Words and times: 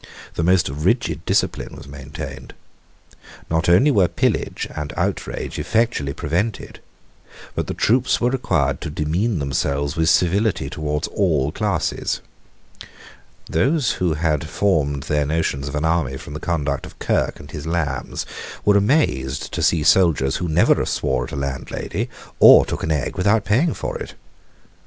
The 0.33 0.41
most 0.41 0.67
rigid 0.67 1.23
discipline 1.27 1.75
was 1.75 1.87
maintained. 1.87 2.55
Not 3.51 3.69
only 3.69 3.91
were 3.91 4.07
pillage 4.07 4.67
and 4.75 4.91
outrage 4.97 5.59
effectually 5.59 6.11
prevented, 6.11 6.79
but 7.53 7.67
the 7.67 7.75
troops 7.75 8.19
were 8.19 8.31
required 8.31 8.81
to 8.81 8.89
demean 8.89 9.37
themselves 9.37 9.95
with 9.95 10.09
civility 10.09 10.71
towards 10.71 11.07
all 11.09 11.51
classes. 11.51 12.19
Those 13.47 13.91
who 14.01 14.15
had 14.15 14.49
formed 14.49 15.03
their 15.03 15.27
notions 15.27 15.67
of 15.67 15.75
an 15.75 15.85
army 15.85 16.17
from 16.17 16.33
the 16.33 16.39
conduct 16.39 16.87
of 16.87 16.97
Kirke 16.97 17.39
and 17.39 17.51
his 17.51 17.67
Lambs 17.67 18.25
were 18.65 18.77
amazed 18.77 19.51
to 19.51 19.61
see 19.61 19.83
soldiers 19.83 20.37
who 20.37 20.49
never 20.49 20.83
swore 20.83 21.25
at 21.25 21.31
a 21.31 21.35
landlady 21.35 22.09
or 22.39 22.65
took 22.65 22.81
an 22.81 22.89
egg 22.91 23.17
without 23.17 23.45
paying 23.45 23.75
for 23.75 23.99
it. 23.99 24.15